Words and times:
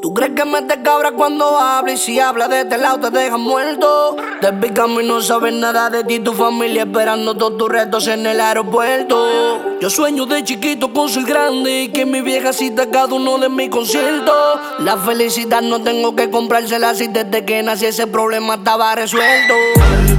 ¿Tú 0.00 0.14
crees 0.14 0.32
que 0.32 0.44
me 0.44 0.62
te 0.62 0.82
cabra 0.82 1.12
cuando 1.12 1.58
habla? 1.58 1.92
Y 1.92 1.96
si 1.96 2.20
habla 2.20 2.46
de 2.48 2.60
este 2.60 2.78
lado 2.78 2.98
te 2.98 3.18
deja 3.18 3.36
muerto. 3.36 4.16
Te 4.40 4.48
y 4.48 5.06
no 5.06 5.20
sabes 5.20 5.52
nada 5.52 5.90
de 5.90 6.04
ti, 6.04 6.20
tu 6.20 6.32
familia 6.32 6.82
esperando 6.82 7.36
todos 7.36 7.58
tus 7.58 7.68
retos 7.68 8.06
en 8.06 8.24
el 8.26 8.40
aeropuerto. 8.40 9.78
Yo 9.80 9.90
sueño 9.90 10.26
de 10.26 10.44
chiquito 10.44 10.92
con 10.92 11.08
ser 11.08 11.24
grande 11.24 11.82
y 11.82 11.88
que 11.88 12.06
mi 12.06 12.20
vieja 12.20 12.52
cita 12.52 12.88
cada 12.88 13.14
uno 13.14 13.38
de 13.38 13.48
mis 13.48 13.68
conciertos. 13.70 14.60
La 14.78 14.96
felicidad 14.96 15.62
no 15.62 15.82
tengo 15.82 16.14
que 16.14 16.30
comprársela 16.30 16.94
si 16.94 17.08
desde 17.08 17.44
que 17.44 17.62
nací 17.62 17.86
ese 17.86 18.06
problema 18.06 18.54
estaba 18.54 18.94
resuelto. 18.94 19.54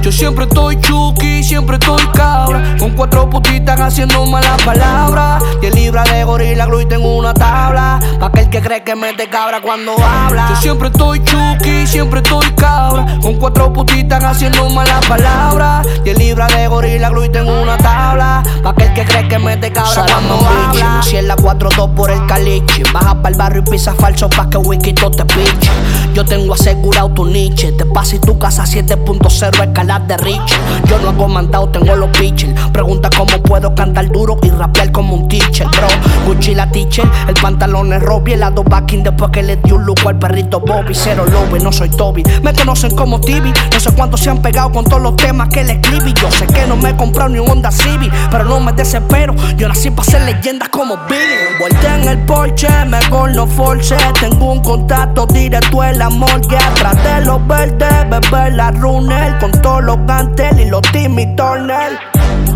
Yo 0.00 0.12
siempre 0.12 0.44
estoy 0.44 0.80
chuki, 0.80 1.25
siempre 1.46 1.76
estoy 1.76 2.04
cabra. 2.12 2.76
Con 2.78 2.90
cuatro 2.90 3.30
putitas 3.30 3.80
haciendo 3.80 4.26
malas 4.26 4.60
palabras. 4.62 5.42
Y 5.62 5.66
el 5.66 5.74
libra 5.74 6.02
de 6.04 6.24
gorila 6.24 6.66
glue 6.66 6.86
tengo 6.86 7.16
una 7.16 7.32
tabla. 7.32 8.00
Pa' 8.18 8.26
aquel 8.26 8.50
que 8.50 8.60
cree 8.60 8.82
que 8.82 8.94
mete 8.94 9.28
cabra 9.28 9.60
cuando 9.60 9.92
habla. 9.92 10.48
Yo 10.50 10.56
siempre 10.56 10.88
estoy 10.88 11.22
chuki, 11.22 11.86
siempre 11.86 12.20
estoy 12.20 12.46
cabra. 12.56 13.06
Con 13.22 13.36
cuatro 13.36 13.72
putitas 13.72 14.22
haciendo 14.22 14.68
malas 14.70 15.04
palabras. 15.06 15.86
Y 16.04 16.10
el 16.10 16.18
libra 16.18 16.48
de 16.48 16.66
gorila 16.66 17.08
glue 17.10 17.28
tengo 17.28 17.62
una 17.62 17.78
tabla. 17.78 18.42
Pa' 18.62 18.70
aquel 18.70 18.92
que 18.94 19.04
cree 19.04 19.28
que 19.28 19.38
mete 19.56 19.72
cabra 19.72 20.04
cuando 20.06 20.34
habla. 20.34 21.02
Si 21.02 21.16
en 21.16 21.28
la 21.28 21.36
4-2 21.36 21.94
por 21.94 22.10
el 22.10 22.24
caliche. 22.26 22.82
Baja 22.92 23.20
pa'l 23.22 23.34
barrio 23.34 23.62
y 23.66 23.70
pisa 23.70 23.94
falso 23.94 24.28
pa' 24.28 24.48
que 24.48 24.58
wiki 24.58 24.92
te 24.92 25.24
piche. 25.24 25.70
Yo 26.14 26.24
tengo 26.24 26.54
asegurado 26.54 27.10
tu 27.10 27.24
niche. 27.24 27.72
Te 27.72 27.84
pasa 27.84 28.16
y 28.16 28.18
tu 28.18 28.38
casa 28.38 28.64
7.0 28.64 29.64
escalar 29.64 30.06
de 30.06 30.16
rich. 30.18 30.58
Yo 30.88 30.98
no 30.98 31.10
hago 31.10 31.28
mandado, 31.28 31.68
tengo 31.68 31.96
los 31.96 32.10
pitchers. 32.10 32.52
Pregunta 32.70 33.10
cómo 33.16 33.38
puedo 33.42 33.74
cantar 33.74 34.10
duro 34.10 34.38
y 34.42 34.50
rapear 34.50 34.92
como 34.92 35.14
un 35.14 35.28
teacher, 35.28 35.66
bro. 35.68 35.88
Gucci 36.26 36.54
la 36.54 36.70
teacher, 36.70 37.08
el 37.28 37.34
pantalón 37.34 37.92
es 37.92 38.02
Robbie, 38.02 38.34
el 38.34 38.40
lado 38.40 38.62
backing 38.64 39.02
después 39.02 39.30
que 39.30 39.42
le 39.42 39.56
dio 39.56 39.76
un 39.76 39.84
look 39.84 40.00
al 40.06 40.18
perrito 40.18 40.60
Bobby. 40.60 40.94
Cero 40.94 41.24
lobe, 41.30 41.60
no 41.60 41.72
soy 41.72 41.88
Toby. 41.90 42.22
Me 42.42 42.52
conocen 42.52 42.94
como 42.94 43.20
Tibi, 43.20 43.52
no 43.72 43.80
sé 43.80 43.90
cuántos 43.92 44.20
se 44.20 44.30
han 44.30 44.38
pegado 44.42 44.72
con 44.72 44.84
todos 44.84 45.02
los 45.02 45.16
temas 45.16 45.48
que 45.48 45.64
le 45.64 45.74
escribí. 45.74 46.12
Yo 46.20 46.30
sé 46.30 46.46
que 46.46 46.66
no 46.66 46.76
me 46.76 46.90
he 46.90 46.96
comprado 46.96 47.30
ni 47.30 47.38
un 47.38 47.48
Honda 47.48 47.70
Civic, 47.70 48.12
pero 48.30 48.44
no 48.44 48.60
me 48.60 48.72
desespero. 48.72 49.34
Yo 49.56 49.68
nací 49.68 49.90
para 49.90 50.10
ser 50.10 50.22
leyendas 50.22 50.68
como 50.68 50.96
Billy. 51.08 51.58
Vuelta 51.58 51.96
en 51.96 52.08
el 52.08 52.18
Porsche, 52.26 52.68
mejor 52.86 53.34
no 53.34 53.46
force. 53.46 53.96
Tengo 54.20 54.52
un 54.52 54.62
contacto 54.62 55.26
directo 55.26 55.84
en 55.84 55.98
la 55.98 56.10
morgue. 56.10 56.56
Atrás 56.56 57.02
de 57.02 57.24
los 57.24 57.46
verdes, 57.46 58.10
beber 58.10 58.54
la 58.54 58.70
runner 58.72 59.38
con 59.38 59.52
todos 59.62 59.84
los 59.84 59.98
gantel 60.06 60.60
y 60.60 60.66
los 60.66 60.82
Timmy 60.92 61.34
Turner. 61.36 61.98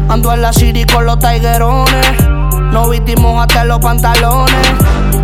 Ando 0.08 0.32
en 0.32 0.42
la 0.42 0.52
city 0.52 0.84
con 0.84 1.06
los 1.06 1.18
tiguerones. 1.18 2.06
No 2.72 2.88
vistimos 2.88 3.42
hasta 3.42 3.64
los 3.64 3.78
pantalones. 3.78 4.54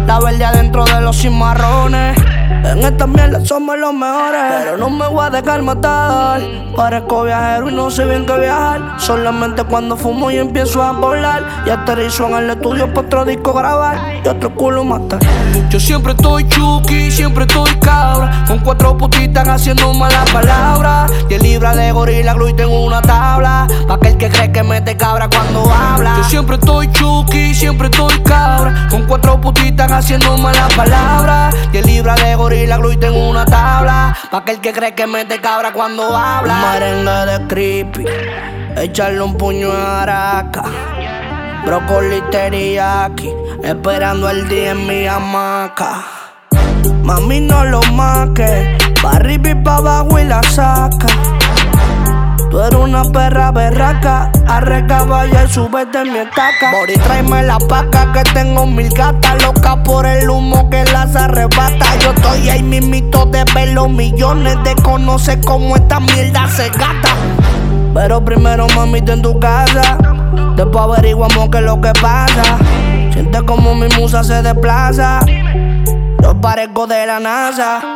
La 0.07 0.19
verde 0.21 0.45
adentro 0.45 0.85
de 0.85 1.01
los 1.01 1.17
cimarrones. 1.17 2.17
En 2.65 2.79
esta 2.85 3.07
mierda 3.07 3.45
somos 3.45 3.79
los 3.79 3.95
mejores. 3.95 4.43
Pero 4.59 4.77
no 4.77 4.91
me 4.91 5.09
voy 5.09 5.27
a 5.27 5.31
dejar 5.31 5.63
matar. 5.63 6.41
Parezco 6.77 7.25
viajero 7.25 7.71
y 7.71 7.75
no 7.75 7.91
sé 7.91 8.05
bien 8.05 8.27
qué 8.27 8.39
viajar. 8.39 8.97
Solamente 8.99 9.65
cuando 9.65 9.97
fumo 9.97 10.31
y 10.31 10.39
empiezo 10.39 10.83
a 10.83 10.93
volar. 10.93 11.43
Y 11.67 11.71
aterrizo 11.71 12.27
en 12.29 12.35
el 12.35 12.51
estudio 12.51 12.93
para 12.93 13.07
otro 13.07 13.25
disco 13.25 13.53
grabar. 13.53 14.21
Y 14.25 14.29
otro 14.29 14.55
culo 14.55 14.85
matar. 14.85 15.21
Yo 15.71 15.81
siempre 15.81 16.13
estoy 16.13 16.47
chuki, 16.49 17.11
siempre 17.11 17.45
estoy 17.45 17.71
cabra. 17.81 18.45
Con 18.47 18.59
cuatro 18.59 18.97
putitas 18.97 19.49
haciendo 19.49 19.93
malas 19.95 20.29
palabras. 20.31 21.11
Y 21.29 21.35
el 21.35 21.43
libra 21.43 21.75
de 21.75 21.93
gorila 21.93 22.35
glue 22.35 22.53
tengo 22.53 22.85
una 22.85 23.01
tabla. 23.03 23.67
Pa' 23.89 23.95
aquel 23.95 24.17
que 24.17 24.29
cree 24.29 24.53
que 24.53 24.63
mete 24.63 24.97
cabra 24.97 25.29
cuando 25.29 25.71
habla. 25.73 26.17
Yo 26.19 26.25
siempre 26.25 26.57
estoy 26.57 26.91
chuki, 26.93 27.55
siempre 27.55 27.89
estoy 27.89 28.21
cabra. 28.23 28.87
Con 28.91 29.07
cuatro 29.07 29.41
putitas 29.41 29.91
haciendo 29.91 30.37
malas 30.37 30.73
palabras. 30.75 31.55
Y 31.73 31.79
el 31.79 31.87
libra 31.87 32.15
de 32.17 32.36
gorila 32.37 32.77
glue 32.77 32.95
y 32.95 32.97
tengo 32.99 33.29
una 33.29 33.45
tabla. 33.45 34.17
Pa' 34.31 34.39
aquel 34.39 34.61
que 34.61 34.73
cree 34.73 34.95
que 34.95 35.07
mete 35.07 35.41
cabra 35.41 35.73
cuando 35.73 36.17
habla. 36.17 36.55
Un 36.55 36.71
merengue 36.71 37.33
de 37.33 37.47
creepy. 37.49 38.05
Echarle 38.77 39.23
un 39.23 39.37
puño 39.37 39.73
a 39.73 40.03
araca. 40.03 40.63
Brócoli 41.65 42.21
teriyaki, 42.31 43.33
esperando 43.65 44.31
el 44.31 44.49
día 44.49 44.71
en 44.71 44.87
mi 44.87 45.07
hamaca. 45.07 46.05
Mami, 47.03 47.41
no 47.41 47.65
lo 47.65 47.81
maques, 47.93 48.83
pa' 49.03 49.17
arriba 49.17 49.51
y 49.51 49.55
pa' 49.55 49.77
abajo 49.77 50.19
y 50.19 50.25
la 50.25 50.43
saca. 50.43 51.09
Tú 52.51 52.61
eres 52.61 52.79
una 52.79 53.03
perra 53.05 53.51
berraca, 53.51 54.31
arre 54.47 54.87
caballa 54.87 55.45
y 55.45 55.49
súbete 55.49 56.03
en 56.03 56.13
mi 56.13 56.19
estaca. 56.21 56.71
Mori, 56.71 56.95
tráeme 56.95 57.43
la 57.43 57.59
paca 57.59 58.13
que 58.13 58.23
tengo 58.33 58.65
mil 58.67 58.89
gatas 58.95 59.43
loca 59.43 59.83
por 59.83 60.07
el 60.07 60.31
humo 60.31 60.71
que 60.71 60.85
las 60.85 61.17
arrebata. 61.17 61.87
Mismito 62.81 63.25
de 63.27 63.45
ver 63.55 63.71
los 63.71 63.89
millones 63.89 64.57
de 64.63 64.75
conocer 64.77 65.41
cómo 65.41 65.77
esta 65.77 66.01
mierda 66.01 66.47
se 66.49 66.69
gata. 66.69 67.11
Pero 67.95 68.23
primero, 68.25 68.67
mami, 68.75 68.99
en 68.99 69.23
tu 69.23 69.39
casa. 69.41 69.99
Después 70.57 70.85
averiguamos 70.85 71.49
qué 71.51 71.59
es 71.59 71.65
lo 71.65 71.81
que 71.81 71.93
pasa. 72.01 72.59
Siente 73.13 73.43
como 73.45 73.75
mi 73.75 73.89
musa 73.99 74.23
se 74.23 74.43
desplaza. 74.43 75.21
Yo 76.23 76.39
parezco 76.41 76.87
de 76.87 77.07
la 77.07 77.19
NASA. 77.21 77.96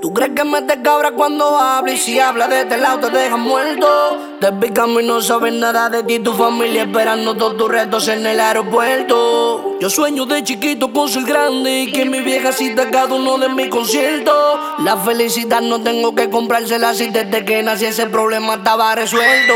¿Tú 0.00 0.12
crees 0.12 0.32
que 0.32 0.44
me 0.44 0.64
cabra 0.82 1.12
cuando 1.12 1.56
habla? 1.58 1.92
Y 1.92 1.96
si 1.96 2.18
habla 2.18 2.46
de 2.46 2.60
este 2.62 2.76
lado 2.76 3.08
te 3.08 3.16
deja 3.16 3.36
muerto. 3.36 3.88
Te 4.40 4.52
picamos 4.52 5.02
y 5.02 5.06
no 5.06 5.20
sabes 5.20 5.52
nada 5.52 5.88
de 5.88 6.02
ti, 6.02 6.18
tu 6.18 6.32
familia 6.32 6.82
esperando 6.82 7.36
todos 7.36 7.56
tus 7.56 7.68
retos 7.68 8.08
en 8.08 8.26
el 8.26 8.38
aeropuerto. 8.40 9.76
Yo 9.80 9.90
sueño 9.90 10.26
de 10.26 10.42
chiquito 10.44 10.92
con 10.92 11.08
ser 11.08 11.24
grande 11.24 11.82
y 11.82 11.92
que 11.92 12.04
mi 12.04 12.20
vieja 12.20 12.52
cita 12.52 12.90
cada 12.90 13.14
uno 13.14 13.38
de 13.38 13.48
mis 13.48 13.68
conciertos. 13.68 14.34
La 14.80 14.96
felicidad 14.96 15.60
no 15.60 15.80
tengo 15.80 16.14
que 16.14 16.30
comprársela 16.30 16.94
si 16.94 17.08
desde 17.08 17.44
que 17.44 17.62
nací 17.62 17.86
ese 17.86 18.06
problema 18.06 18.54
estaba 18.54 18.94
resuelto. 18.94 19.54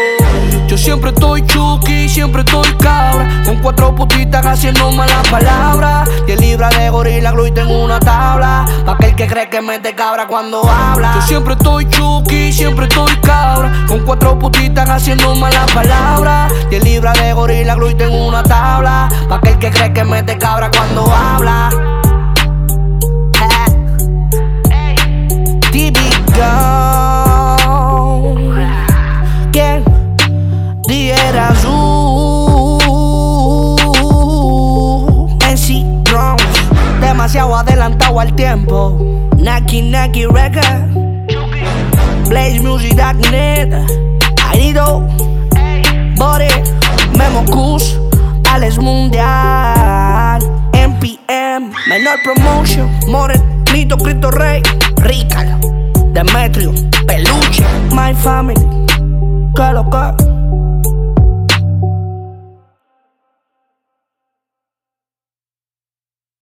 Yo 0.67 0.77
siempre 0.77 1.11
estoy 1.11 1.45
chuki, 1.47 2.09
siempre 2.09 2.43
estoy 2.43 2.69
cabra. 2.81 3.43
Cuatro 3.67 3.93
putitas 3.97 4.47
haciendo 4.47 4.93
malas 4.93 5.27
palabras. 5.29 6.09
Y 6.29 6.31
el 6.31 6.41
libra 6.41 6.69
de 6.69 6.89
gorila 6.89 7.33
glue 7.33 7.49
y 7.49 7.51
tengo 7.51 7.83
una 7.83 7.99
tabla. 7.99 8.65
Pa' 8.85 8.93
aquel 8.93 9.17
que 9.17 9.27
cree 9.27 9.49
que 9.49 9.61
mete 9.61 9.93
cabra 9.93 10.29
cuando 10.29 10.63
habla. 10.71 11.15
Yo 11.17 11.23
siempre 11.23 11.55
estoy 11.55 11.89
chuki, 11.89 12.53
siempre 12.53 12.87
estoy 12.87 13.13
cabra. 13.23 13.73
Con 13.89 14.05
cuatro 14.05 14.39
putitas 14.39 14.89
haciendo 14.89 15.35
malas 15.35 15.69
palabras. 15.73 16.53
Y 16.71 16.77
el 16.77 16.85
libra 16.85 17.13
de 17.15 17.33
gorila 17.33 17.75
glue 17.75 17.91
y 17.91 17.95
tengo 17.97 18.29
una 18.29 18.45
tabla. 18.45 19.09
Pa' 19.29 19.37
aquel 19.39 19.59
que 19.59 19.73
cree 19.73 19.93
que 19.93 20.05
mete 20.05 20.39
cabra 20.39 20.71
cuando 20.71 21.13
habla. 21.13 21.96
Demasiado 37.37 37.57
adelantado 37.59 38.19
al 38.19 38.35
tiempo. 38.35 39.29
Naki 39.37 39.83
Naki 39.83 40.25
Record. 40.25 40.89
Blaze 42.31 42.61
Music.net. 42.61 43.75
Aido. 44.49 45.07
Body. 46.17 46.49
Memo 47.15 47.45
Kus. 47.51 48.01
Alex 48.51 48.79
Mundial. 48.79 50.41
MPM. 50.73 51.73
Menor 51.87 52.17
Promotion. 52.25 52.89
More. 53.07 53.35
Nito 53.71 53.99
Cristo 53.99 54.31
Rey. 54.31 54.63
Rical. 55.03 55.61
Demetrio. 56.15 56.73
Peluche. 57.07 57.63
My 57.91 58.15
Family. 58.15 58.65
Que 59.55 59.73
lo 59.75 59.91
que. 59.91 60.26